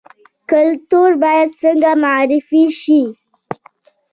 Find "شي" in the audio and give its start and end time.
2.81-3.01